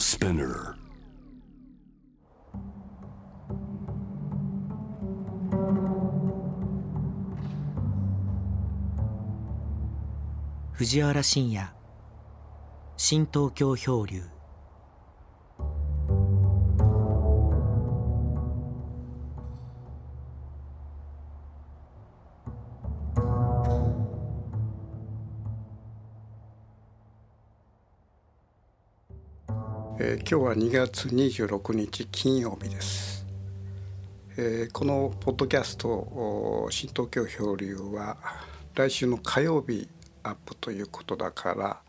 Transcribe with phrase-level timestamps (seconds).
[0.00, 0.74] Spinner.
[10.72, 11.68] 藤原信也
[12.96, 14.22] 新東京漂流
[30.30, 33.26] 今日は2月26日金曜日です、
[34.36, 38.16] えーこのポッドキャスト「新東京漂流」は
[38.74, 39.88] 来週の火曜日
[40.22, 41.82] アップということだから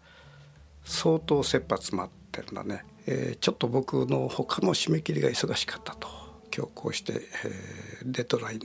[0.84, 6.08] 相当切羽詰まってるんだね、えーちょっと僕の他の締め切りが忙しかったと
[6.52, 8.60] 今日こうして、えーデッドライン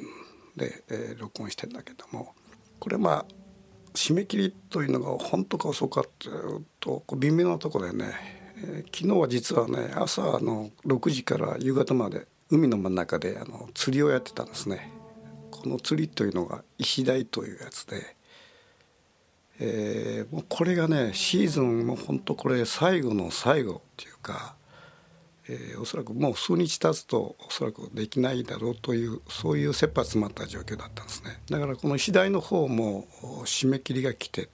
[0.56, 2.34] で、えー録音してんだけども
[2.80, 3.26] これまあ
[3.92, 14.92] 締め切りというのが本当か遅かっていうとこう微妙なところでね、え昨日は実はね朝の6時から夕方まで海の真ん中であの釣りをやってたんですね。
[15.50, 18.16] この釣りというのが石鯛というやつで、
[19.58, 24.54] えーもうこれがねシーズンも本当これ最後の最後っていうか、
[25.48, 33.06] えーおそらくもう数日経つとおそらくできないだろうというそういう切羽詰まった状況だったんですねだからこの次第の方も
[33.44, 34.50] 締め切りが来てて、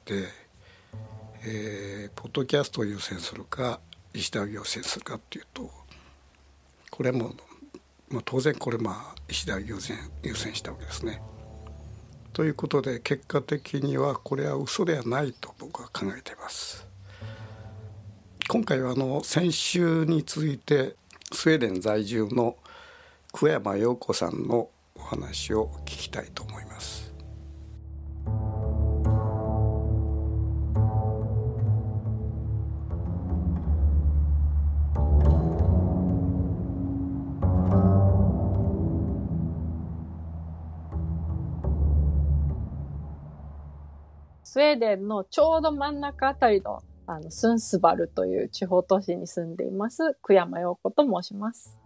[1.44, 3.80] えーポッドキャストを優先するか
[4.14, 5.70] 石田を優先するかっていうと
[6.90, 7.32] これも、
[8.08, 11.22] まあ、当然これまあ石田を優先優先したわけですね。
[12.32, 16.86] ということで結果的にはこれは嘘ではないと僕は考えています。
[18.48, 20.96] 今回はあの先週に続いて
[21.30, 22.56] スウェーデン在住の
[23.32, 27.01] 桑山陽子さんのお話を聞きたいと思います。
[44.52, 51.78] スウェーデンのちょうど真ん中あたりのあのスンスバルという地方都市に住んでいます、久山陽子と申します。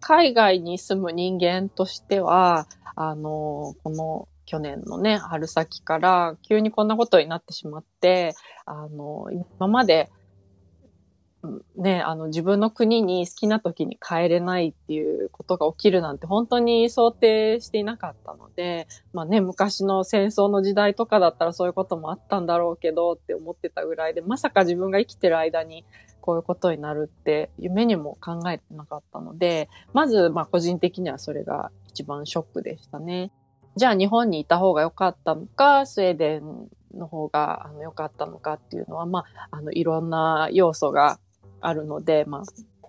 [0.00, 8.34] 海外に住む人間としては、あの、この去年のね、春先から急にこんなことになってしまって、
[8.64, 9.26] あの、
[9.58, 10.10] 今まで、
[11.76, 25.84] ね、あの、自分の国に好きな時に帰れないっていうことが起きるなんて本当に想定していなかったので、まあね、昔の戦争の時代とかだったらそういうこともあったんだろうけどって思ってたぐらいで、まさか自分が生きてる間に
[26.20, 33.30] こういうことになるって夢にも考えてなかったので、まず、まあ個人的にはそれが一番ショックでしたね。
[33.76, 41.20] じゃあ日本にいた方が良かったのか、スウェーデンの方が良かったのかっていうのは、まあ、あの、いろんな要素が
[41.66, 42.42] あるので、まあ、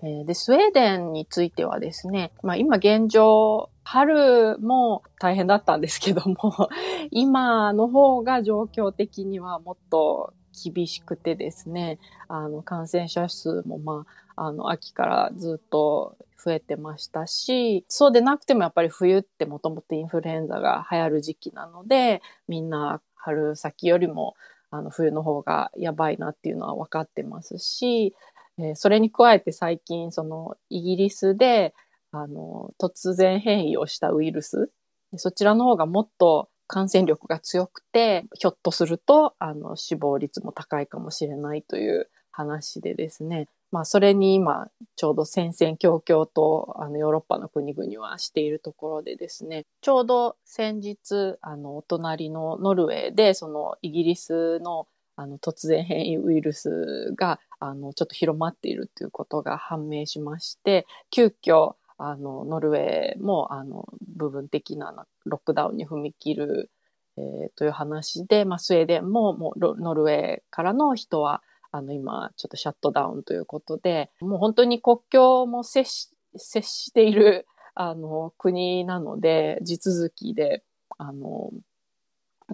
[0.04, 6.70] えーで、スウェーデンについてはですね、まあ今現状、春も大変だったんですけども、
[7.10, 10.34] 今の方が状況的にはもっと
[10.74, 14.06] 厳しくてですね、あの、感染者数もま
[14.36, 24.36] あ、あの、秋からずっと増えてましたし、そうでなくてもやっぱり冬ってもともとインフルエンザが流行る時期なので、みんな春先よりも
[24.70, 28.14] あの冬の方がやばいなっていうのは分かってますし、
[28.60, 31.74] えーそれに加えて最近そのイギリスで
[32.12, 34.72] あの突然変異をしたウイルス。
[35.16, 43.48] そちらの方がもっと感染力が強くてひょっとするとあの死亡率も高いかもしれないという話でですね。
[43.72, 49.66] まあそれに今ちょうど戦々恐々とあのヨーロッパの国々はしているところでですね。
[49.82, 66.72] ちょうど先日あのお隣のノルウェーでそのイギリスのあの突然変異ウイルスがあのちょっと広まっているということが判明しまして急遽あのノルウェーもあの部分的なロックダウンに踏み切る、
[67.18, 71.42] えーという話で、まあ、スウェーデンももうノルウェーからの人は
[71.72, 80.64] あの今ちょっとシャットダウンということでもう本当に国境も接し接しているあの国なので地続きで
[80.98, 81.52] あの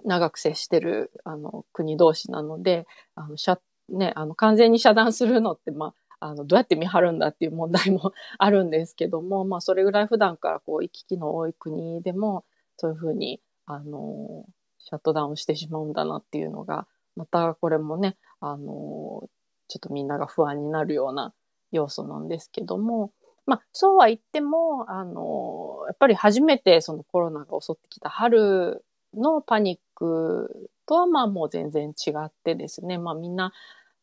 [0.05, 3.59] 長く接してるあの国同士なのであのシャ
[3.89, 12.45] ね、あの完全に遮断するのって、まあ、あのどうやって見張るんだっていう問題も あるんですけども、まあ、それぐらい普段からこう行き来の多い国でも
[12.77, 14.45] そういうふうにあの
[14.79, 19.29] シャットダウンしてしまうんだなっていうのがまたこれもねあの
[19.67, 21.33] ちょっとみんなが不安になるような
[21.71, 23.11] 要素なんですけども、
[23.45, 33.53] まあ、そうは言ってもあのやっぱり初めてそのコロナが襲ってきた春のパニックとはまあもう全然違ってですね、まあみんな、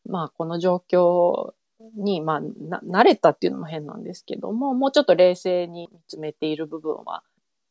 [0.05, 1.53] まあこの状況
[1.95, 2.41] に、まあ、
[2.85, 7.23] 慣れたっていうのも変なんですけども、もうちょっと冷静に見つめている部分は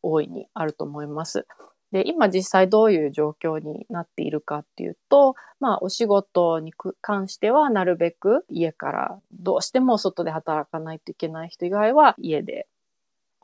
[0.02, 1.46] 大いにあると思います。
[1.92, 12.68] で、今実際どういう状況になっているかっていうと、まあお仕事に関してはなるべく家からどうしても外で働かないといけない人以外は家で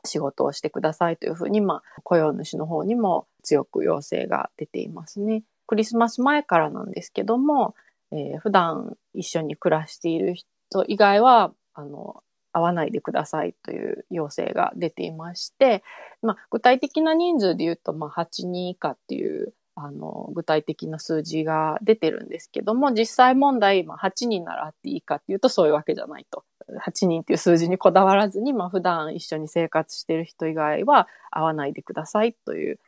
[0.05, 5.43] 仕事をしてくださいというふうに、まあ雇用主の方にも強く要請が出ていますね。
[5.67, 7.75] クリスマス前からなんですけども、
[8.11, 12.23] えー、普段一緒に暮らしている人以外は、あの、
[12.53, 15.83] 会わないでくださいという要請が出ていまして、
[16.21, 26.43] まあ、具体的な人数で言うと、まあ、8人以下っていうあの具体的な数字が出てるんですけども実際問題、まあ、8人ならあっていいかっていうとそういうわけじゃないと。
[26.83, 32.79] 8人っていう数字にこだわらずに、まあ、普段一緒に生活している人以外は会わないでくださいという。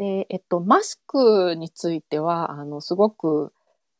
[0.00, 3.52] で、えっと、マスクについては、あの、すごく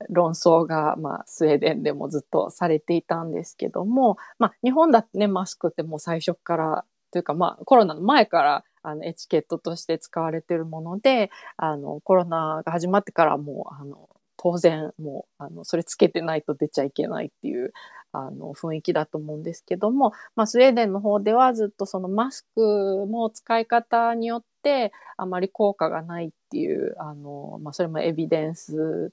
[0.08, 14.08] 論争が、まあ、スウェーデンでもずっとされていたんですけども、まあ、日本だってね、マスクってもう最初から、というか、まあ、コロナの前から、あの、エチケットとして使われてるもので、あの、コロナが始まってからもう、あの、
[14.38, 17.75] 当然、もう、あの、それつけてないと出ちゃいけないっていう、
[18.12, 29.12] あの、雰囲気だと思うんですけども、まあ、スウェーデンの方ではずっとそのマスクも使い方によって、あまり効果がないっていう、あの、まあ、それもエビデンス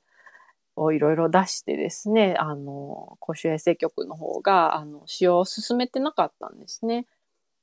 [0.76, 7.06] をいろいろ出してですね、あの、公衆衛生局の方が、あの、使用を進めてなかったんですね。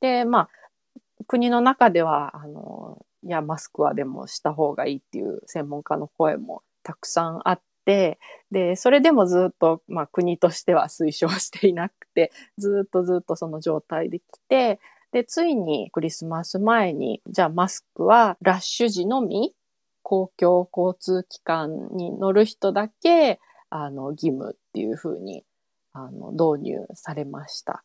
[0.01, 0.49] で、まあ、
[1.27, 8.19] 国の中では、あの、いや、マスクはでもした方がいいっていう専門家の声もたくさんあって、で、
[8.77, 14.81] それでもずっと、まあ、国としては推奨していなくて、ずっとずっとその状態で来て、
[15.13, 19.55] で、ついにクリスマス前に、じゃあマスクはラッシュ時のみ
[20.03, 23.41] 公共交通機関に乗る人だけ、
[23.71, 25.45] あの、義務っていうふうに、
[25.93, 27.85] あの、導入されました。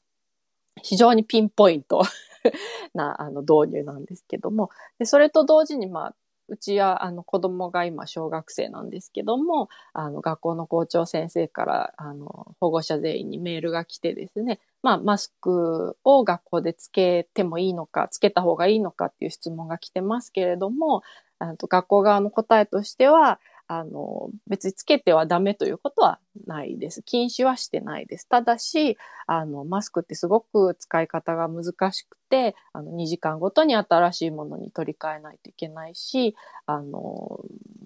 [0.82, 2.04] 非常にピンポイント
[2.94, 6.16] な、あの、導入なんですけども、で、それと同時に、まあ、
[6.50, 21.04] うちは、あの、子供が今、小学生なんですけども、あの、学校の校長先生から、あの、保護者全員にメールが来てですね、まあ、マスクを学校でつけてもいいのか、つけた方がいいのかっていう質問が来てますけれども、
[21.40, 23.40] あと学校側の答えとしては、
[23.72, 27.04] あの、別につけてはダメということはないです。
[27.04, 28.28] 禁止はしてないです。
[28.28, 36.36] ただし、あの、マスクってすごく使い方が難しくて、あの、2時間ごとに新しいものに取り替えないといけないし、
[36.66, 37.42] あの、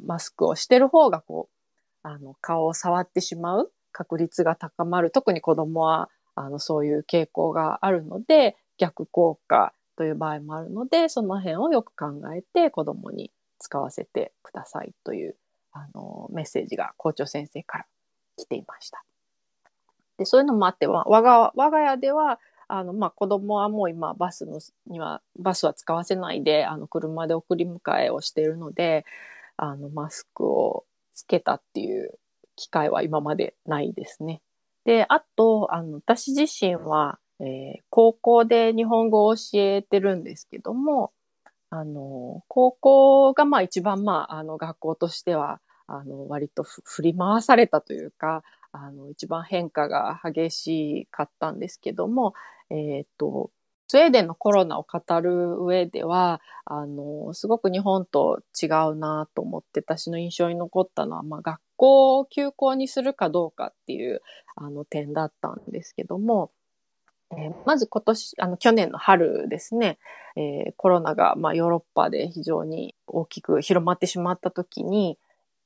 [0.06, 5.12] マスクをしてる方がこう、あの、顔を触ってしまう確率が高まる。
[5.12, 15.36] 特に子供は、あの、そういう傾向があるので、逆効果という場合もあるので、その辺をよく考えて子供に使わせてくださいという
[15.74, 17.86] あのメッセージが校長先生から
[18.38, 19.04] 来ていました。
[20.18, 29.06] でそういうのもあって我が我が家ではあの、まあ、子供はもう今バスのにはバスは使わせないであの車で送り迎えをしているので
[29.58, 32.18] あのマスクをつけたっていう
[32.56, 34.42] 機会は今までないですね。
[34.86, 41.12] であとあの私自身は、えー、高校で日本語を教えてるんですけども
[41.76, 52.36] あの、高校がまあ一番まあ、あの学校としては、あの、割と振り回されたというか、あの、一番変化が激しかったんですけども、
[52.70, 53.50] えっ、ー、と、
[53.88, 64.22] スウェーデンのコロナを語る上では、あの、すごく日本と違うなと思って私の印象に残ったのは、まあ、学校を休校にするかどうかっていう
[64.56, 66.52] あの点だったんですけども、
[67.38, 69.98] えー、まず今年、あの、去年の春ですね、
[70.36, 75.18] えー、コロナが、まあ、ヨーロッパで非常に大きく広まってしまった時に、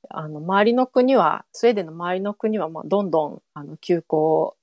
[0.10, 4.56] あの、周りの国は、スウェーデンの周りの国は、まあ、どんどん、あの、休校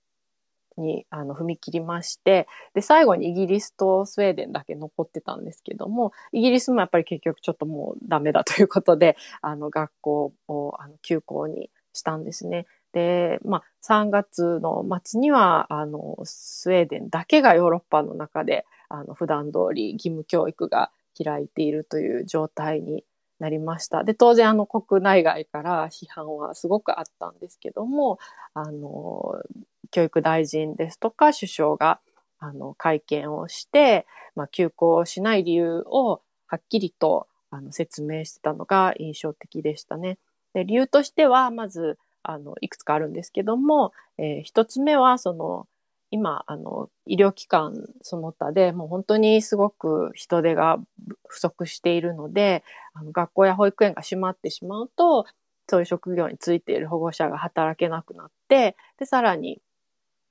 [0.76, 12.66] に、あの、踏み切りまして、で、最後にイギリスとスウェーデンだけ残ってたんですけども、イギリスもやっぱり結局ちょっともうダメだということで、あの、学校を、あの、休校にしたんですね。
[12.94, 23.04] で、まあ、3月の末には、あの、スウェーデンだけがヨーロッパの中で、あの、普段通り義務教育が開いているという状態に
[23.40, 24.04] なりました。
[24.04, 28.18] で、当然、あの、国内外から批判はすごくあったんですけども、
[28.54, 29.42] あの、
[29.90, 31.98] 教育大臣ですとか首相が、
[32.38, 40.18] あの、会見をして、まあ、休校しない理由をはっきりと、あの、説明してたのが印象的でしたね。
[40.52, 45.68] で、理由としては、まず、あの、いくつかあるんですけども、えー、一つ目は、その、
[46.10, 50.78] 今、あの、医療機関その他でもう本当にすごく人手が
[51.26, 52.62] 不足しているので、
[52.92, 55.26] あの学校や保育園が閉まってしまうと、
[55.68, 59.60] そういう職業についている保護者が働けなくなって、で、さらに、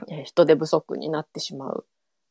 [0.09, 1.85] えー人手不足になってしまう、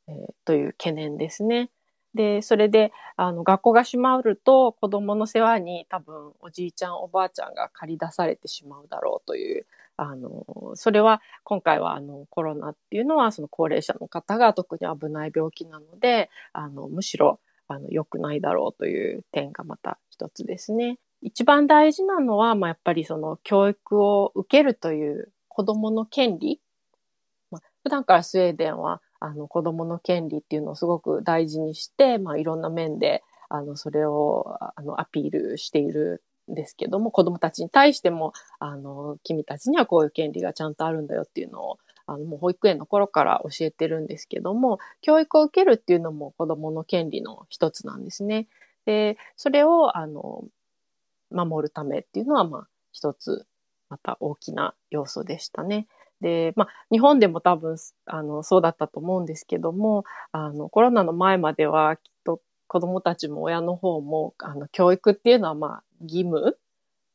[0.09, 0.15] えー
[0.45, 1.71] という懸念ですね。
[2.15, 9.67] で、それで、あの、学校が閉まると子供の世話に多分おじいちゃんおばあちゃんが借り出されてしまうだろうという、
[9.97, 20.99] あの、それは今回はあのコロナっていうのはその高齢者の方が特に危ない病気なので、あの、むしろあの良くないだろうという点がまた一つですね。
[21.23, 26.61] 一番大事なのは、まあ、やっぱりその教育を受けるという子供の権利。
[27.51, 48.49] まあ、普段からスウェーデンはあの子供の権利っていうのをすごく大事にして、まあ、いろんな面であのそれをあのアピールしているんですけども子供たちに対してもあの君たちにはこういう権利がちゃんとあるんだよっていうのをあのもう保育園の頃から教えてるんですけども教育を受けるっていうのも子供の権利の一つなんですね。
[48.87, 50.45] でそれをあの
[51.31, 53.47] 守るためっていうのはまあ一つ
[53.89, 55.87] また大きな要素でしたね。
[56.23, 57.77] で、まあ、日本でも多分、
[58.07, 66.57] あの、そうだったと思うんですけども、あの、コロナの前までは、きっと子供たちも親の方も、あの、教育っていうのは、まあ、義務、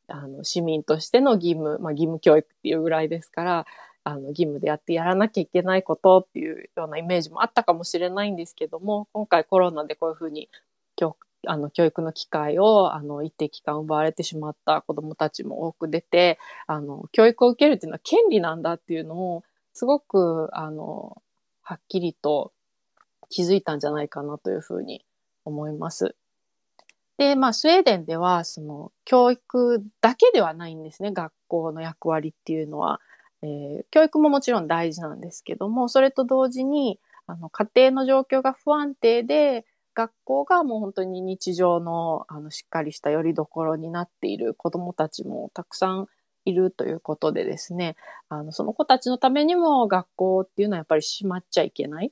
[0.07, 3.65] あの、市民としての義務、まあ、義務教育っていうぐらいですから、
[4.03, 10.49] あの、義務でやってやらなきゃいけないことっていうようなイメージもあったかもしれないんですけども、今回コロナでこういうふうに、
[10.95, 11.15] 教
[11.47, 21.21] あの教育の機会をあの一定期間奪われてしまった子どもたちも多く出てあの教育を受けるっていうのは権利なんだっていうのをすごくあの
[21.61, 22.51] はっきりと
[23.29, 25.05] 気づいたんじゃないかなというふうに
[25.45, 26.15] 思います。
[27.17, 33.01] で、まあ、スウェーデンでは、その、教育だけではないんですね、学校の役割っていうのは。
[33.43, 39.65] えー教育ももちろん大事なんですけども、それと同時に、あの、家庭の状況が不安定で、
[39.97, 46.07] 学校がもう本当に日常の、あの、しっかりした拠り所になっている子供たちもたくさん
[46.45, 47.95] いるということでですね、
[48.29, 52.11] あの、その子たちのためにも学校っていうのはやっぱり閉まっちゃいけないっ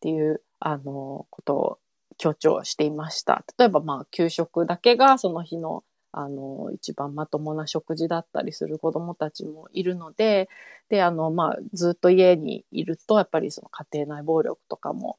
[0.00, 1.78] ていう、あの、ことを
[2.18, 3.42] 強調していました。
[3.58, 10.50] 例えば、まあ、給食だけがその日の、あの、一番まともな食事だったりする子供たちもいるので、
[10.90, 15.16] で、あの、まあ、ずっと家にいると、やっぱりその家庭内暴力とかも、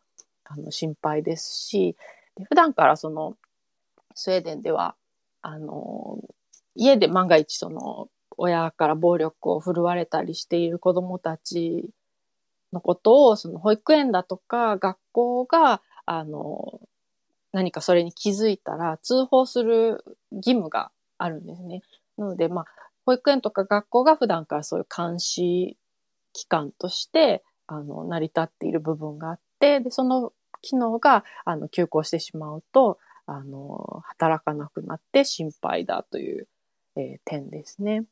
[0.54, 1.96] あの、心配ですし、
[2.36, 3.36] で普段からその、
[4.16, 4.96] スウェーデンでは、
[5.42, 6.20] あの、
[6.76, 8.08] 家で万が一その、
[8.38, 11.90] 親から暴力を振るわれたりしている子供たち
[12.72, 16.82] のことを、その保育園だとか学校が、あの、
[17.52, 21.82] 何かそれに気づいたら通報する義務があるんですね。
[22.18, 22.66] なので、まあ、
[23.06, 25.78] 保育園とか学校が普段からそういう監視
[26.34, 30.34] 機関として、あの、成り立っている部分があって、で、その
[30.64, 36.48] 機能が、あの、休校してしまうと、あの、働かなくなって心配だという、
[36.96, 38.06] えー点ですね。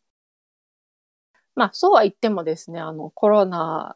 [1.56, 3.96] まあ、そうは言ってもですね、あの、コロナ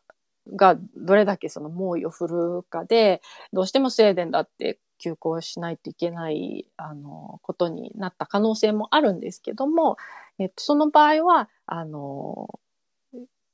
[0.56, 3.22] がどれだけその猛威を振るうかで、
[3.54, 9.98] どうしてもスウェーデンだって休校しないといけない、あの、ことになった可能性もあるんですけども、
[10.38, 12.60] えっと、その場合は、あの、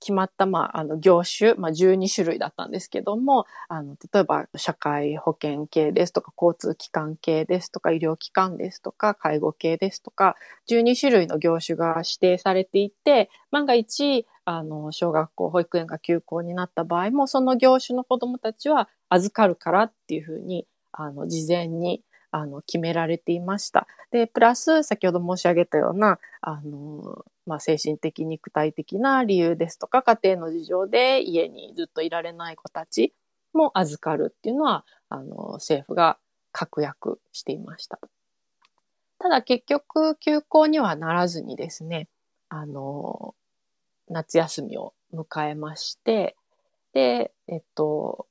[0.02, 10.36] 決まった、まあ、あの、業種、まあ、12種類だったんですけども、あの、例えば、社会保険系ですとか、交通機関系ですとか、医療機関ですとか、介護系ですとか、
[10.68, 23.86] 12種類の業種が指定されていて、万が一、あの、小学校、保育園が休校になった場合も、その業種の子供たちは預かるからっていうふうに、あの、事前に、あの、決められていました。
[24.10, 33.14] で、プラス、先ほど申し上げたような、あの、まあ、精神的、肉体的な理由ですとか、家庭の事情で家にずっといられない子たち
[33.54, 36.18] も預かるっていうのは、あの、政府が
[36.52, 38.00] 確約していました。
[39.20, 42.08] ただ結局、休校にはならずにですね、
[42.50, 43.36] あの、
[44.10, 46.36] 夏休みを迎えまして、
[46.94, 48.28] で、えっと、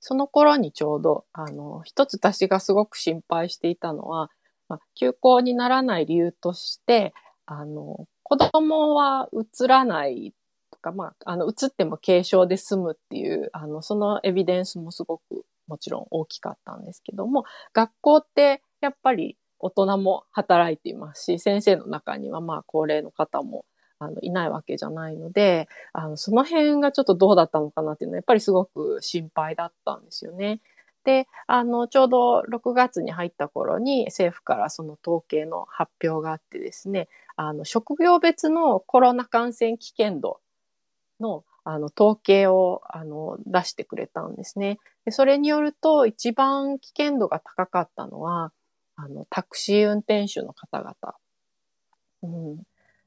[0.00, 4.30] その頃にちょうど、あの、一つ私がすごく心配していたのは、
[4.68, 7.12] まあ、休校にならない理由として、
[7.52, 10.32] あの、子供は移らない
[10.70, 23.64] とか、まあ、あの、移っても軽症で済むっていう、あの、そのエビデンスもすごくもちろん大きかったんですけども、学校ってやっぱり大人も働いていますし、先生の中にはまあ高齢の方も
[23.98, 30.60] あのいないわけじゃないので、あのその辺がちょっとどうだったのかなっていうのはやっぱりすごく心配だったんですよね。
[31.04, 37.08] で、あの、ちょうど6月に入った頃に政府からその統計の発表があってですね、
[37.42, 40.40] あの、職業別のコロナ感染危険度
[41.20, 44.78] のあの統計をあの出してくれたんですね。
[45.04, 48.52] でそれによると一番危険度が高かったのは、
[48.96, 50.94] あの、タクシー運転手の方々。
[52.22, 52.62] うん、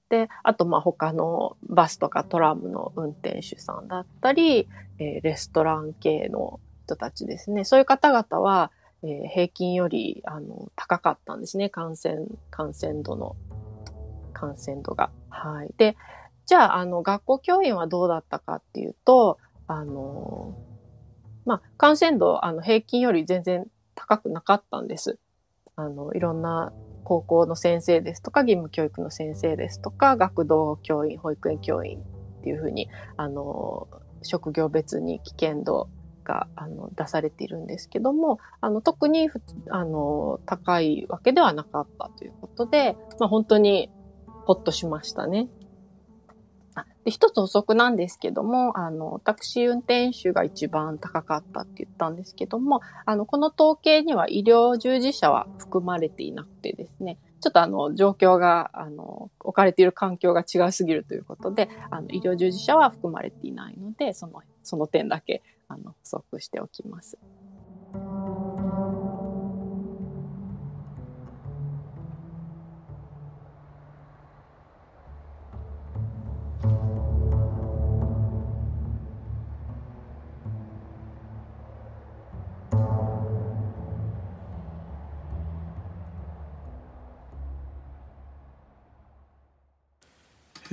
[0.10, 7.64] で、あとま他のバスとかトラムの運転手さんだったり、え、レストラン系の人たちですね。
[7.64, 8.72] そういう方々は、
[9.04, 11.70] え、平均よりあの高かったんですね。
[11.70, 13.36] 感染、感染度の、
[14.44, 15.10] 感染度が。
[15.30, 15.74] はい。
[15.78, 15.96] で、
[16.46, 20.54] じゃあ、あの、学校教員はどうだったかっていうと、あの、
[21.46, 25.18] まあ、感染度、あの、平均より全然高くなかったんです。
[25.76, 26.74] あの、いろんな
[27.06, 33.88] 高校の先生ですとか、義務教育の先生ですとか、学童教員、保育園教員っていうふうに、あの、
[34.22, 35.88] 職業別に危険度
[36.24, 39.30] があの出されているんですけども、あの特に
[39.70, 43.90] あの高いわけではなかったということで、まあ、本当に
[44.46, 45.48] ほっとしましたね。
[47.06, 67.18] で、一つ補足なんですけども、あの、タクシー運転手が一番高かったって言ったんですけども、あの、この統計には医療従事者は含まれていなくてですね、ちょっとあの、状況が、あの、置かれている環境が違うすぎるということで、あの、医療従事者は含まれていないので、その、その点だけ、あの、補足しておきます。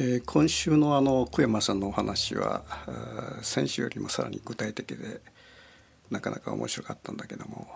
[0.02, 2.64] えー、今週のあの小山さんのお話は
[3.42, 5.21] 先週よりもさらに具体的で
[6.11, 7.69] なかなか面白かったんだけども、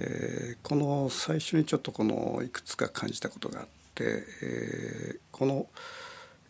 [0.00, 4.04] えー、この最初にちょっとこのいくつか感じたことがあって、
[4.42, 5.66] えー、この、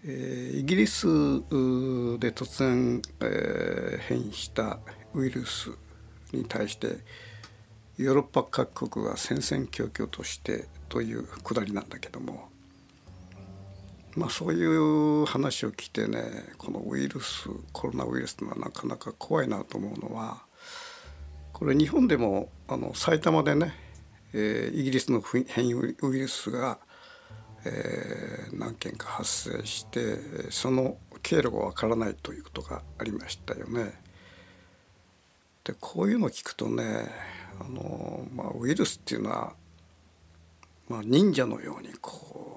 [0.04, 4.80] えー、イギリスで突然、えー、変異した
[5.14, 5.70] ウイルス
[6.32, 6.96] に対して
[7.96, 12.48] ヨーロッパ各国が戦々恐々としてというくだりなんだけども
[14.16, 16.22] まあ、そういう話を聞いてね
[16.56, 20.42] このウイルスコロナウイルスというのはなかなか怖いなと思うのは
[21.52, 23.74] これ日本でもあの埼玉でね、
[24.32, 26.78] えー、イギリスの変異ウイルスが、
[27.64, 33.92] えー、何件か発生してその経路がわからないということがありましたよね。
[35.64, 37.08] でこういうのを聞くとね
[37.60, 39.52] あの、まあ、ウイルスっていうのは、
[40.88, 42.47] まあ、忍者のようにこう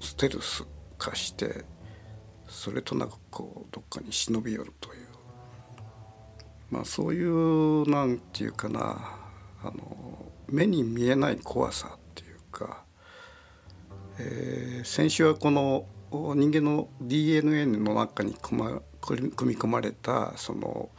[0.00, 0.64] ステルス
[0.98, 1.64] 化して
[2.48, 5.10] それとなくこうどっかに忍び寄るという。
[6.70, 8.80] まあそういうなんていうかな
[9.62, 12.84] あの目に見えない怖さっていうか、
[14.18, 20.90] えー、先週はこの人間の DNA の中に組ま組み込まれたその、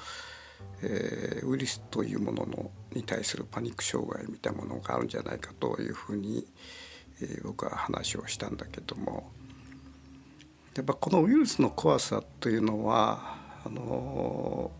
[0.81, 6.43] えー、ウイルスというもののに対するパニック障害みたいなものがあるんじゃないかというふうに、え
[7.43, 9.31] 僕は話をしたんだけども。
[10.75, 14.71] やっぱこのウイルスの怖さというのはあの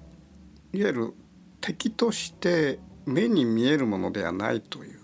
[0.72, 1.14] いわゆる
[1.60, 5.02] 敵として目に見えるものではないという。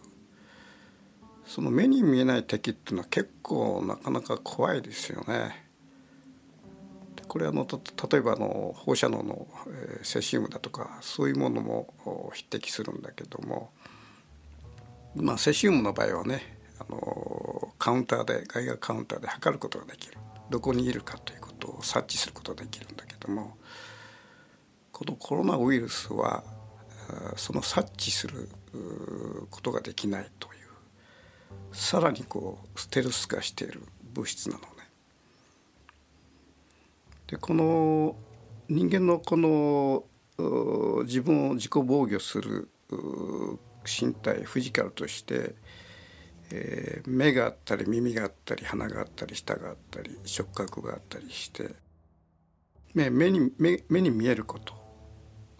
[1.45, 5.65] その目に見えない敵っていうのは結構なかなか怖いですよね。
[7.27, 9.47] これあの例えばあの放射能の
[10.03, 13.71] セシウムだとかそういうものも匹敵するんだけども。
[15.15, 16.56] まあセシウムの場合はね
[16.89, 20.17] のカウンターで外学カウンターで測ることができる
[20.49, 23.57] どこにいるかということを察知することができるんだけども
[24.91, 26.43] このコロナウイルスは
[27.35, 28.49] その察知する
[29.49, 34.67] ことができないというさらにこうステルス化している物質なのね。
[37.27, 38.15] でこの
[38.69, 40.03] 人間のこの
[41.03, 42.69] 自分を自己防御する
[43.85, 45.55] 身体フィジカルとして
[46.51, 51.71] えー、目があったり耳があったり鼻があったり舌があったり触覚があったりして
[52.93, 54.73] 目目に目目に見えること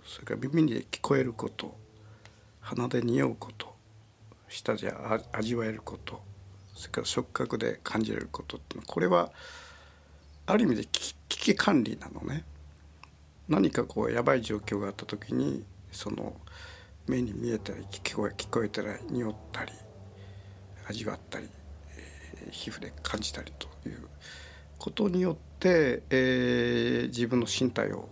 [0.06, 1.78] それから耳に聞こえること
[2.62, 3.76] 鼻で匂うこと
[4.48, 4.94] 舌で
[5.34, 6.22] 味わえること
[6.74, 9.32] それから触覚で感じれることってこれは
[10.46, 12.46] ある意味で危機管理なのね。
[13.50, 16.36] 何かこうやばい状況があった時にその
[17.08, 19.72] 目に見えたり聞こえ聞こえたり匂ったり
[20.88, 21.48] 味わったり、
[21.98, 24.08] えー、皮膚で感じたりという
[24.78, 28.10] ことによって、えー、自分の身体を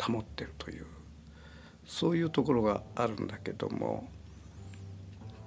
[0.00, 0.86] 保ってるという
[1.86, 4.08] そういうところがあるんだけども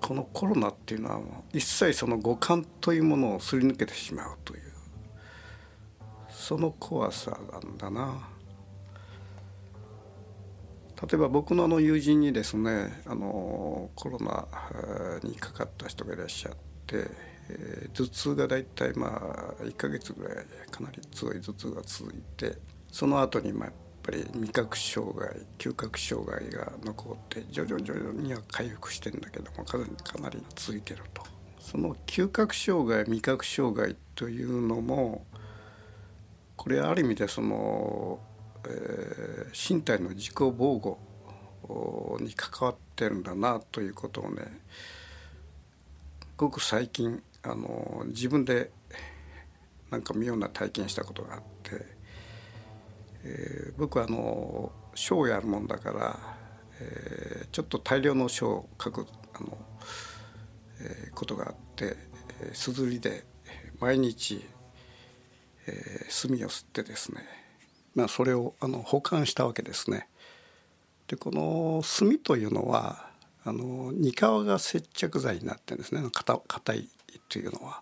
[0.01, 1.21] このコロナっていうのは
[1.53, 4.61] 一切その五感というものをすり抜けてしまうという
[6.29, 8.34] その怖さなんだな。
[11.01, 14.47] 例えば僕のあの友人にですねあのコロナ
[15.23, 16.51] にかかった人がいらっしゃっ
[16.87, 17.07] て、
[17.49, 19.07] えー、頭痛がだいたいま
[19.59, 22.57] あ1ヶ月ぐらいかなり強い頭痛が続いて
[22.91, 31.23] その後にまあやっぱり味覚障害嗅覚障害が残って徐々に徐々には回復してんだけどもかなり続いてると。
[31.59, 35.25] その嗅覚障害味覚障害というのも
[36.55, 38.19] これある意味でその、
[38.67, 40.97] えー、身体の自己防護
[42.19, 44.43] に関わってるんだなということをね
[46.37, 48.71] ごく最近あの自分で
[49.89, 51.85] なんか妙な体験したことがあって、
[53.23, 56.19] えー、僕はあの書をやるもんだから、
[56.81, 59.57] えー、ちょっと大量の書を書くあの、
[60.81, 61.95] えー、ことがあって
[62.53, 63.23] すずりで
[63.79, 64.43] 毎日、
[65.67, 67.21] えー、炭を吸ってですね、
[67.95, 70.07] まあ、それをあの保管したわけですね。
[71.07, 73.07] でこの炭というのは
[73.43, 76.89] あの煮皮が接着剤になってるんですね硬い
[77.29, 77.81] というのは。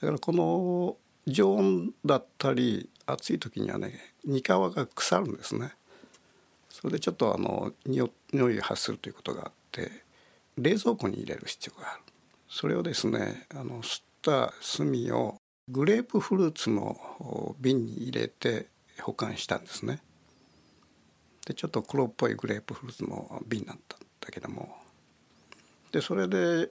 [0.00, 5.72] だからこの常温だったり暑い時にはね煮皮が腐るんですね。
[6.68, 8.10] それでちょっとあの匂
[8.50, 9.90] いが発するということがあって
[10.58, 12.02] 冷蔵庫に入れる必要がある。
[12.48, 15.36] それをですねあの吸った炭を
[15.68, 18.66] グレープフルーツの瓶に入れて
[19.02, 20.00] 保管したんですね。
[21.46, 24.76] でちょっと黒っぽいグレープフルーツの瓶だったんだけども
[25.90, 26.70] でそれで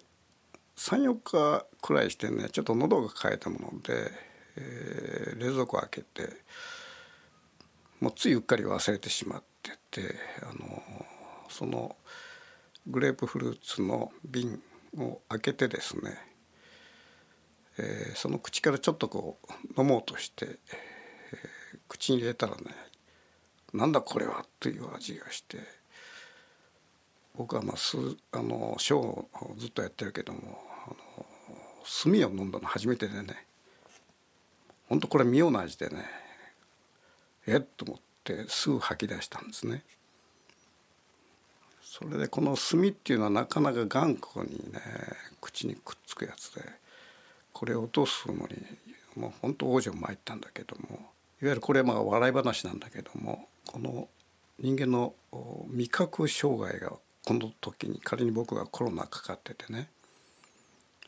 [0.78, 4.12] 34日くらいしてねちょっと喉が渇いたもので、
[4.56, 6.30] えー、冷蔵庫開けて
[8.00, 10.82] もうついうっかり忘れてしまっててあの
[11.50, 11.96] その
[12.88, 14.60] グレープフルーツの瓶
[14.98, 16.18] を開けてですね、
[17.78, 19.38] えー、その口からちょっとこ
[19.78, 20.58] う飲もうとして、
[21.92, 22.64] 口に入れたらね
[23.74, 25.58] なんだこれはという味がして
[27.36, 27.98] 僕はまあす
[28.32, 29.28] あのショーを
[29.58, 30.40] ずっとやってるけども
[30.88, 31.26] あの
[32.04, 33.46] 炭を飲んだの初めてでね
[34.88, 36.06] ほんとこれ妙な味でね
[37.46, 39.84] えっと思ってすぐ吐き出したんですね。
[41.82, 44.80] それでこの炭っていうのはなかなか頑固にね
[45.42, 46.62] 口にくっつくやつで
[47.52, 48.42] これを落とすのに
[49.18, 54.08] もう本当往生参ったんだけどもいわゆるこれまあ笑い話なんだけどもこの
[54.60, 55.14] 人間の
[55.70, 56.94] 味覚障害が
[57.26, 59.90] この時に仮に僕がコロナかかっててね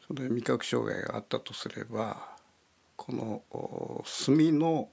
[0.08, 2.30] それで味覚障害があったとすれば
[2.96, 3.42] この
[4.26, 4.90] 炭の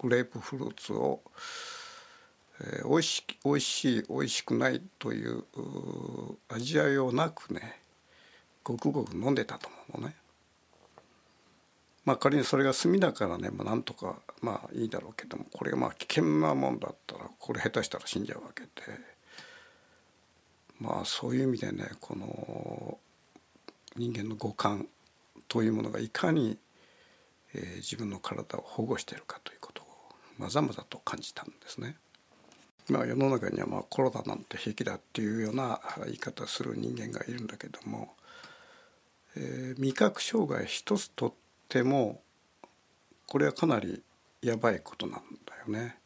[0.00, 1.20] グレープフルーツを
[2.60, 5.44] えー、美味し美味しい美味しくないという
[6.48, 7.80] 味わいをなくね
[8.64, 10.16] ごくごく飲んでたと思うのね。
[12.06, 18.68] まあ仮にそれが炭だからね、まあ、なんとかまあいいだろうけどもこれがまあ危険なもんだったらこれ下手したら死んじゃうわけで
[20.80, 22.98] まあそういう意味でねこの
[23.96, 24.86] 人間の五感
[25.48, 26.58] というものがいかに、
[27.54, 29.86] えー、自分の体を保護しているかということを
[30.38, 31.96] まざまざと感じたんですね。
[32.88, 38.14] まあ世の中にはまあコロナなんて平気だっていうような言い方する人間がいるんだけども、
[39.36, 41.45] えー、味覚障害一つとって
[41.82, 42.22] も
[43.26, 44.02] これはかなり
[44.42, 45.98] やばいことなんだよね。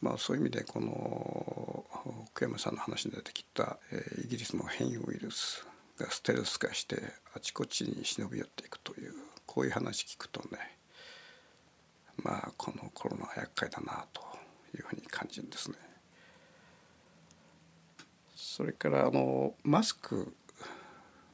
[0.00, 1.84] まあ、そういう意味でこの
[2.32, 5.66] 福山さんの話に出てきた、えー、イギリスの変異ウイルス
[5.98, 7.02] がステルス化して
[7.34, 10.78] あちこちに忍び寄っていくというこういう話聞くとね
[12.22, 14.22] まあこのコロナは厄介だなと
[14.76, 15.76] いうふうに感じるんですね。
[18.36, 20.32] それからあのマスク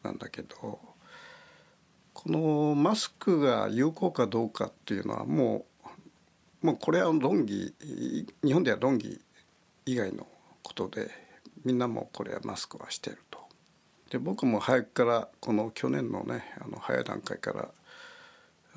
[0.03, 0.79] なんだけど
[2.15, 5.67] このマスクが有効かどうかっていうのはも
[6.63, 7.75] うもうこれは論議
[8.43, 9.21] 日本では論議
[9.85, 10.27] 以外の
[10.63, 11.11] ことで
[11.65, 13.39] みんなもこれはマスクはしてると。
[14.11, 17.69] で僕も早くからこの去年のねあの早い段階から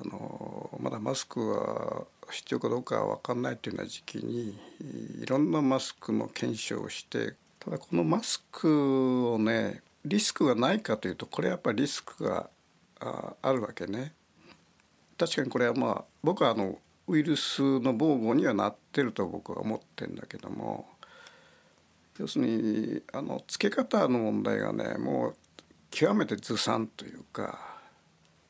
[0.00, 4.58] あのまだマスクは必要かどうかは分かんないというような時期に
[5.22, 12.50] いろんなマスクの検証をしてただこのマスクをねリスクがないかというとこれはやっぱりリスクが
[13.00, 14.14] ああるわけね。
[15.16, 20.88] 確かにこれはまあ僕はあのウイルスの防護にはなってると僕は思ってんだけども
[22.18, 25.36] 要するにあの付け方の問題がねもう
[25.90, 27.58] 極めてずさんというか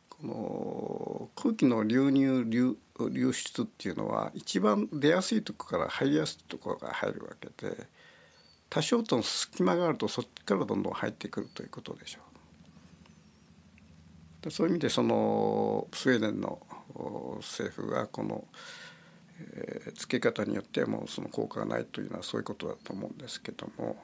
[0.08, 2.76] この空気の流入流
[3.11, 7.87] 流出っていうのは一番出やすいとこから入りやすいところから入るわけで
[8.68, 12.28] 多少との隙間があるとそっちからどんどん入ってくるということでしょう。
[14.51, 16.61] そういう意味でそのスウェーデンの
[17.38, 18.44] 政府がこの、
[19.40, 23.96] えー、付け方によってもその効果がないというのはそういうことだと思うんですけども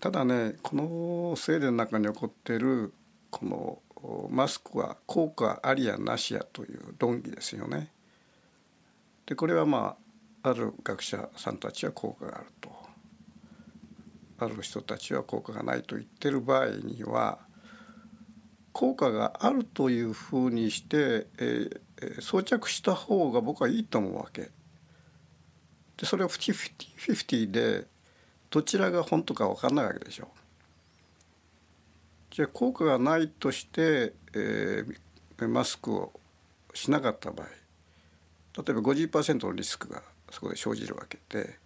[0.00, 2.92] ただねこのスウェーデンの中に起こっている
[3.30, 7.92] このマスクは効果ありやなしやという論議ですよね。
[9.26, 9.96] でこれはま
[10.42, 12.70] あある学者さんたちは効果があると
[14.40, 17.38] ある人たちは効果がないと言ってる場合には
[18.72, 24.50] 効果があるというふうにして、えー、装着した方が僕はいいと思うわけ。
[25.96, 27.86] でそれを50-50で
[28.50, 30.28] どちらが本当か分かんないわけでしょ。
[32.30, 36.12] じゃあ効果がないとして、えー、マスクを
[36.72, 41.58] しなかった場合例えば50%のリスクがそこで生じるわけで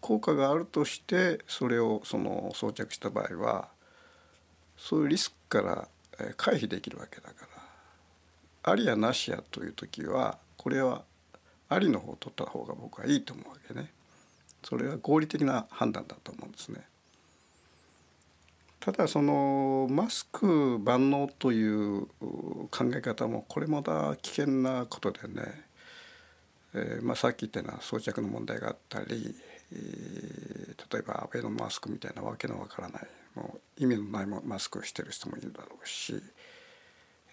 [0.00, 3.68] 効果があるとしてそれをその装着した場合は
[4.78, 5.88] そういうリスクから
[6.36, 7.46] 回避できるわけだか
[8.64, 11.02] らありやなしやという時はこれは
[11.68, 13.90] ありの方を取った方が僕はいいと思うわけね。
[14.62, 16.82] それは合理的な判断だと思うんですね。
[18.78, 22.06] ただそのマスク万能という
[22.70, 25.42] 考え方もこれまた危険なことでね、
[26.74, 29.36] えーまあ、さっき言ったような装着の問題があったり、
[29.72, 36.14] えー、例えばアベノマスクみたいなわけのわからないもう意味のないマスクをしてる人もいるだろうし、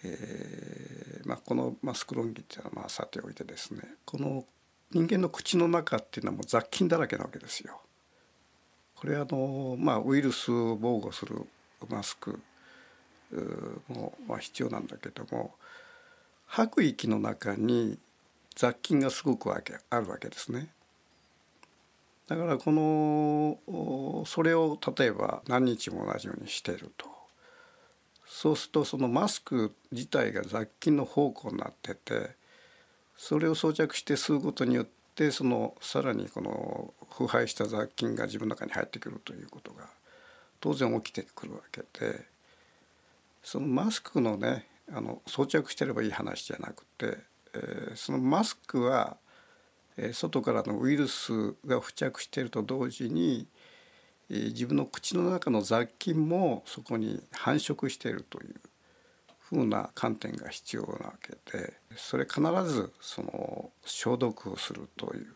[0.02, 4.44] えーまあ、このマスク論議っていうのはまあさておいてですねこの
[4.90, 7.80] 人間の口の中っていうのはもう雑菌だらけなわけですよ。
[8.96, 11.46] これはあの、まあ、ウイルスを防護する
[11.88, 12.38] マスク
[13.88, 15.54] も、まあ、必要なんだけども
[16.46, 17.98] 吐く息の中に
[18.56, 19.60] 雑菌がすごくあ
[20.00, 20.68] るわけですね。
[22.30, 27.08] だからこのそれを例えば何日も同じようにしていると。
[28.24, 32.30] そうするとそのマスク自体が雑菌の宝庫になってて
[33.16, 39.88] それを装着して吸うことによってそのさらにこの腐敗した雑菌が自分の中に入ってくるということが
[40.60, 42.24] 当然起きてくるわけで
[43.42, 47.18] そのマスクのねあの装着してればいい話じゃなくて、
[47.54, 49.16] えー、そのマスクは
[50.12, 53.46] 外からのウイルスが付着していると同時に
[54.28, 58.54] 自分の口の中の雑菌もそこに繁殖しているという
[59.38, 65.26] ふうな観点が必要なわけでそれ必ずその消毒をするという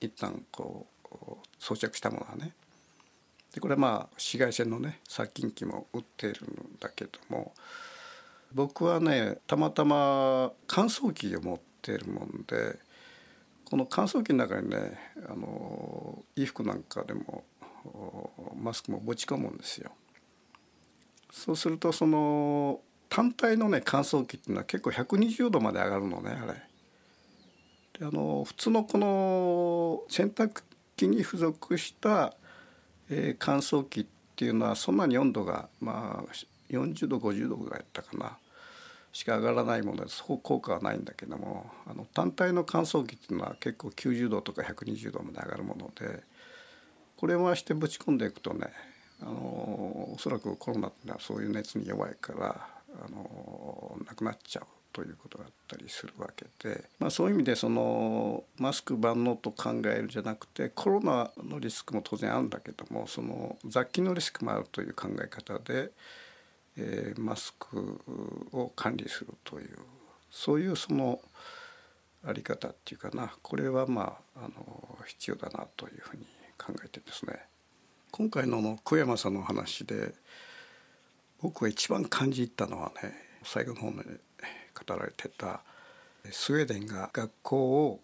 [0.00, 1.16] 一旦こう
[1.58, 2.52] 装着したものはね。
[3.54, 7.54] でこれはまあ紫外線のね殺菌機も売っているんだけども
[8.52, 12.76] 僕はねたまたま乾燥機を持っているもんで
[13.74, 14.96] この乾燥機の中にね
[15.28, 17.42] あの衣服なんかでも
[18.56, 19.90] マスクも持ち込むんですよ。
[21.32, 26.52] そうするとその単体のね乾燥機っていうのは結構120度まで上がるのねあれ。
[27.98, 30.62] であの普通のこの洗濯
[30.94, 32.32] 機に付属した、
[33.10, 34.06] えー、乾燥機っ
[34.36, 36.32] ていうのはそんなに温度がまあ
[36.70, 38.38] 40度50度ぐらいやったかな
[39.14, 46.20] しか上がらないものでそう効果はないんだけどもあの単体の乾燥機っていうのは結構90度とか120度まで上がるもので
[47.16, 48.66] これを回してぶち込んでいくとね
[49.22, 49.30] あの
[50.12, 52.68] おそらくコロナっていうのはそういう熱に弱いから
[53.06, 65.92] あのなくなっちゃうということがあったりするわけで、まあ、そういう意味でそのマスク万能と考えるじゃなくてコロナのリスクも当然あるんだけどもその雑菌のリスクもあるという考え方で。
[66.76, 68.00] え、マスク
[68.52, 69.78] を管理するという
[70.30, 71.20] そういうその
[72.26, 76.24] あり方っていうかなこれはまああの必要だなというふうに
[76.58, 77.38] 考えてですね
[78.10, 80.14] 今回のの小山さんの話で
[81.40, 83.12] 僕が一番感じたのはね
[83.44, 84.20] 最後の方で
[84.86, 85.60] 語られてた
[86.30, 88.00] スウェーデンが学校を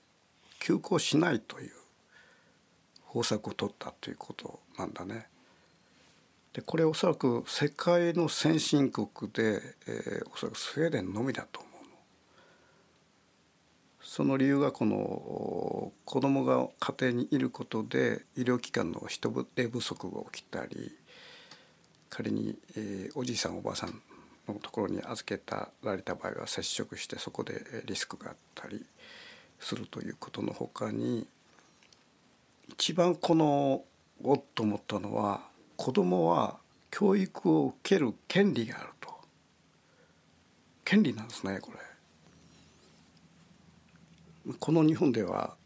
[0.61, 1.70] 休校しないという
[3.04, 5.29] 方策を取ったということなんだね。
[6.52, 11.90] でこれおそらく世界の先進国で、えー、おそらくスウェーデンのみだと思うの。
[14.02, 20.92] その理由がこの子どもが家庭にいることで医療機関の人手不足が起きたり
[22.08, 24.02] 仮に、えー、おじいさんおばあさん
[24.48, 28.84] のところに預けたられた場合は接触してそこでリスクがあったり
[29.60, 31.28] するということのほかに
[32.70, 33.84] 一番この
[34.24, 35.49] おっと思ったのは
[35.80, 36.58] 子供は
[36.90, 39.08] 教育を受ける権利があると。
[40.84, 41.72] 権利なんですねこ
[44.44, 44.52] れ。
[44.58, 45.56] この日本では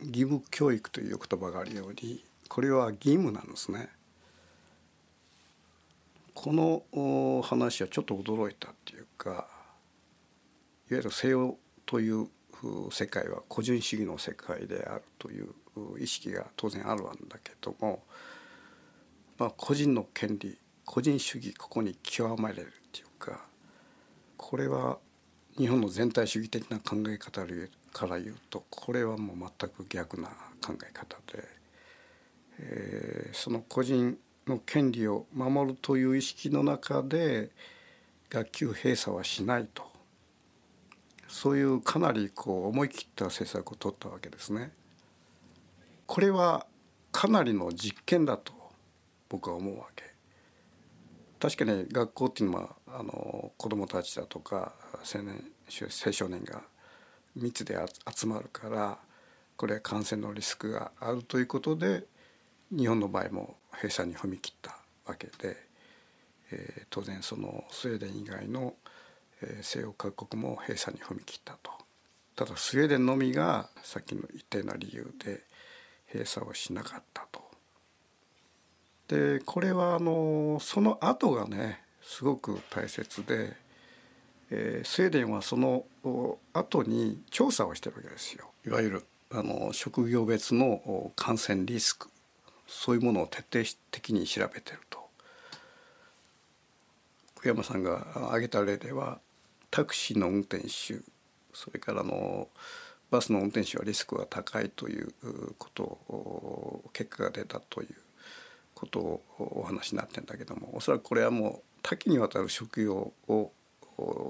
[0.00, 3.88] 義務教育という言葉があるようにこれは義務なんですね。
[6.34, 6.52] こ
[6.92, 9.46] の話はちょっと驚いたっていうかいわ
[10.90, 12.28] ゆる西洋という
[12.90, 15.48] 世界は個人主義の世界であるという
[15.98, 18.02] 意識が当然あるんだけども
[19.38, 23.44] まあ、個人の権利個人主義ここに極まれるっていうか
[24.36, 24.98] これは
[25.58, 27.42] 日本の全体主義的な考え方
[27.92, 30.28] から言うとこれはもう全く逆な
[30.64, 31.44] 考え方で、
[32.60, 37.50] えー、その個人の権利を守るという意識の中で
[38.30, 39.84] 学級閉鎖はしないと
[41.28, 44.70] そういうかなりこう思い切った政策を取ったわけですね。
[46.06, 46.66] これは
[47.10, 48.52] かなりの実験だと
[49.28, 50.04] 僕は思うわけ。
[51.38, 54.72] 確かに学校っていうのはあの子どもたちだとか
[55.14, 56.62] 青年青少年が
[57.34, 57.76] 密で
[58.14, 58.98] 集まるから
[59.56, 62.04] これは感染のリスクがあるということで
[62.74, 65.56] 日本の場合も閉鎖に踏み切ったわけで、
[66.52, 68.74] えー、当然そのスウェーデン以外の、
[69.42, 71.70] えー、西洋各国も閉鎖に踏み切ったと。
[72.34, 75.42] ただスウェーデンのみがさっきの言ったような理由で
[76.12, 77.45] 閉鎖をしなかったと。
[79.08, 83.56] でこれはあのその後がねすごく大切で、
[84.50, 85.84] えー、スウェーデンはその
[86.52, 88.50] 後に調査をしてるわけですよ。
[88.66, 92.08] いわゆるあの職業別の感染リスク
[92.66, 95.06] そういうものを徹底的に調べてると。
[97.36, 99.20] 福山さんが挙げた例では
[99.70, 101.00] タクシーの運転手
[101.52, 102.48] それからの
[103.10, 105.12] バスの運転手はリスクが高いという
[105.58, 107.88] ことを結果が出たという
[108.76, 113.52] ことをお話になってんだけどもおそらくこれはもう多岐にわたる職業を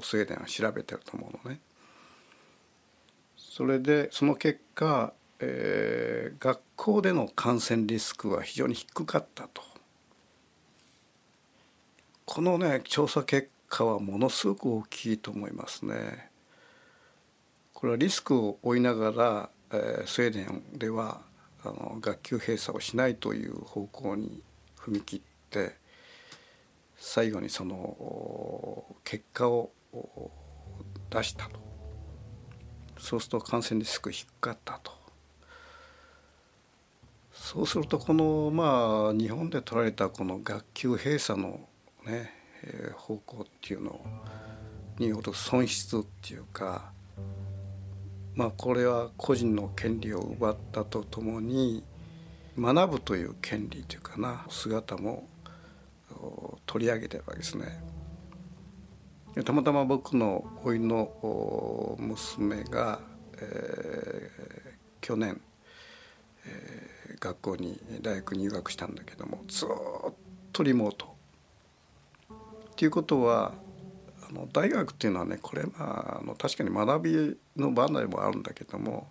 [0.03, 1.61] スウェーデンは調べてると思うのね。
[3.37, 9.63] それでその結果、えー、学校での感染リスクは非常に低かったと。
[12.25, 16.31] このね調査結果はものすごく大きいと思いますね。
[17.73, 21.23] これはリスクを負いながら、えー、スウェーデンでは
[21.69, 24.43] あの学級閉鎖をしないという方向に
[24.79, 25.77] 踏み切って
[26.97, 29.71] 最後にその結果を
[31.11, 31.61] 出したと。
[32.99, 34.93] そうすると感染リスク低かったと。
[37.33, 41.69] そうするとこのまあ日本で取られたこの学級閉鎖の
[42.05, 42.31] ね、
[42.95, 44.01] 方向っていうの
[44.99, 46.93] による損失っていうか
[48.37, 51.83] まあ、これは個人の権利を奪ったとともに
[52.59, 55.27] 学ぶという権利というかな姿も
[56.67, 57.83] 取り上げてるわけですね。
[59.45, 63.01] たまたま僕の甥の娘が、
[63.39, 65.41] えー、去年、
[66.47, 69.69] えー、学校に大学入学したんだけどもずっ
[70.53, 71.17] とリモート。
[72.73, 73.53] っていうことは
[74.29, 79.09] あの大学っていうのはねこれまあの確かに学びの場でもあるんだけども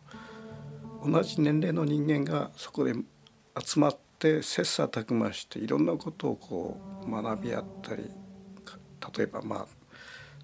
[1.05, 2.93] 同じ年齢の人間がそこで
[3.63, 8.09] 集まって切磋琢磨していろんなことをこう学び合ったり
[9.17, 9.67] 例えばまあ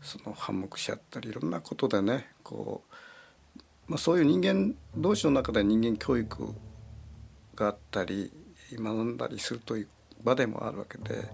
[0.01, 6.53] その反目し合ったりいろんなことでねこう、まあ、そういう人間同士の中で人間教育
[7.55, 8.31] があったり
[8.73, 9.87] 学んだりするという
[10.23, 11.27] 場でもあるわけで。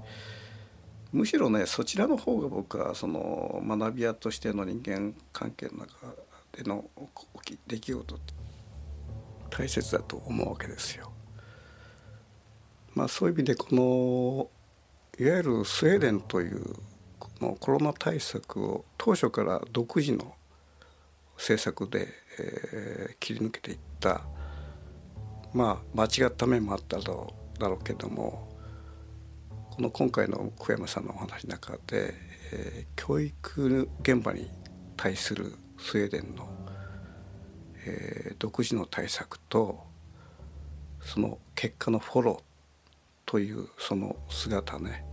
[1.12, 5.94] むしろねそちらの方が僕はその学び屋としての人間関係の中
[6.52, 6.86] での
[7.68, 8.34] 出来事って
[9.50, 11.12] 大切だと思うわけですよ。
[12.94, 14.50] まあ、そういう意味でこの
[15.24, 16.76] いわゆるスウェーデンという
[17.20, 20.36] このコロナ対策を当初から独自の
[21.38, 22.08] 政策で、
[22.40, 24.22] えー、切り抜けていった
[25.54, 28.47] まあ間違った面もあっただろうだろうけども
[29.78, 32.16] この今回の小山さんのお話の中で、
[32.52, 34.50] えー、教育現場に
[34.96, 36.50] 対するスウェーデンの、
[37.86, 39.84] えー、独自の対策と
[41.00, 42.42] その結果のフォロー
[43.28, 45.06] というその姿ね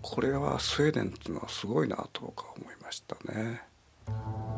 [0.00, 4.53] これはスウェーデンっていうのはすごいなと僕は思いましたね。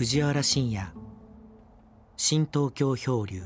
[0.00, 0.80] 藤原信也。
[2.16, 3.42] 新東京漂流。